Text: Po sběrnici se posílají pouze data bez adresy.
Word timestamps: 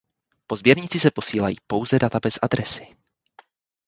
Po 0.47 0.55
sběrnici 0.55 0.99
se 0.99 1.11
posílají 1.11 1.55
pouze 1.67 1.99
data 1.99 2.19
bez 2.23 2.39
adresy. 2.41 2.87